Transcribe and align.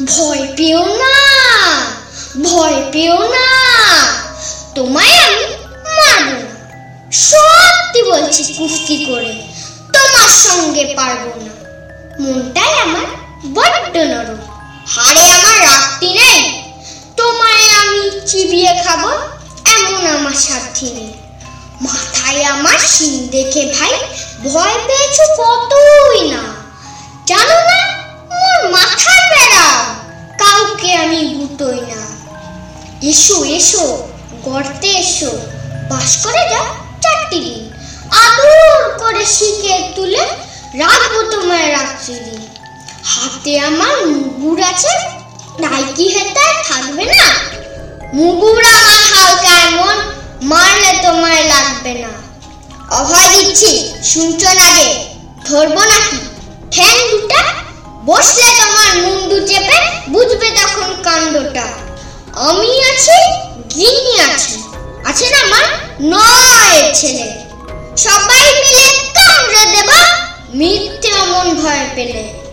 ভয় 0.00 0.52
পেও 0.56 0.84
না, 0.98 1.16
ভয় 2.42 2.90
পেও 2.92 3.18
না, 3.36 3.48
তোমায় 4.74 5.16
আমি 5.26 5.46
মারব। 5.96 6.40
সত্যি 7.12 8.02
বলছি 8.02 8.42
কুস্তি 8.58 8.96
করে 9.06 9.32
তোমার 9.92 10.28
সঙ্গে 10.28 10.94
পারব 10.96 11.24
না। 11.44 11.52
মনটাই 12.20 12.72
আমার 12.78 13.06
বড্ড 13.54 13.96
নরম, 13.96 14.40
হাড়ে 14.86 15.24
আমার 15.30 15.56
রাত্রি 15.68 16.08
নেই। 16.08 16.42
তোমায় 17.16 17.66
আমি 17.80 18.26
চিবিয়ে 18.26 18.72
খাব 18.84 19.02
এমন 19.76 20.06
আমার 20.06 20.32
সাথী 20.32 20.86
নেই। 20.86 21.12
মাথায় 21.82 22.44
আমার 22.44 22.78
শিং 22.78 23.28
দেখে 23.28 23.72
ভাই 23.76 23.94
ভয় 24.44 24.76
পেয়েছ 24.86 25.18
কতই 25.38 25.77
এসো 33.02 33.44
এসো, 33.44 33.84
গর্তে 34.44 34.88
এসো। 34.88 35.30
বাস 35.90 36.10
করে 36.24 36.42
যা 36.52 36.62
চারটি 37.02 37.38
দিন। 37.40 37.62
আদর 38.24 38.50
করে 38.98 39.24
শিখে 39.26 39.92
তুলে 39.96 40.24
রাখব 40.74 41.14
তোমায় 41.30 41.72
রাত্রি 41.72 42.14
দিন 42.14 42.40
হাতে 43.04 43.60
আমার 43.60 44.06
মুগুর 44.06 44.62
আছে 44.62 44.92
তাই 45.62 45.84
কি 45.96 46.08
হেতায় 46.08 46.56
থাকবে 46.68 47.04
না। 47.04 47.28
মুগুর 48.14 48.64
আমার 48.64 49.02
হালকা 49.12 49.52
এমন, 49.68 49.96
মারলে 50.42 50.92
তোমায় 51.02 51.44
লাগবে 51.44 51.94
না। 51.94 52.12
অভয় 52.90 53.28
দিচ্ছি, 53.34 53.92
শুনছো 54.04 54.50
গে 54.60 54.86
ধরবো 55.46 55.82
নাকি? 55.92 56.18
ঠ্যাং 56.70 56.94
দুটা, 57.10 57.42
বসলে 58.04 58.48
তোমার 58.60 58.90
মুন্ডু 59.02 59.46
চেপে 59.46 59.78
বুঝবে 60.08 60.48
তখন 60.50 61.02
কাণ্ডটা। 61.02 61.87
আমি 62.38 62.70
আছি, 62.84 63.18
গিন্নি 63.74 64.20
আছি। 64.20 64.56
আছে 65.04 65.26
না 65.30 65.42
মা? 65.50 65.62
নয় 66.00 66.94
ছেলে। 66.94 67.26
সবাই 67.96 68.46
মিলে 68.54 68.86
কামড়ে 69.14 69.64
দেবা 69.76 70.00
মিথ্যে 70.54 71.10
অমন 71.12 71.54
ভয় 71.54 71.86
পেলে। 71.96 72.47